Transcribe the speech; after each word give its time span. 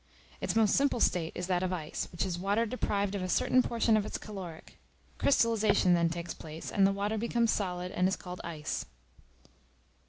Its 0.41 0.55
most 0.55 0.75
simple 0.75 0.99
state 0.99 1.31
is 1.35 1.45
that 1.45 1.61
of 1.61 1.71
ice, 1.71 2.07
which 2.11 2.25
is 2.25 2.39
water 2.39 2.65
deprived 2.65 3.13
of 3.13 3.21
a 3.21 3.29
certain 3.29 3.61
portion 3.61 3.95
of 3.95 4.03
its 4.03 4.17
caloric: 4.17 4.79
crystallization 5.19 5.93
then 5.93 6.09
takes 6.09 6.33
place, 6.33 6.71
and 6.71 6.87
the 6.87 6.91
water 6.91 7.19
becomes 7.19 7.51
solid 7.51 7.91
and 7.91 8.07
is 8.07 8.15
called 8.15 8.41
ice. 8.43 8.87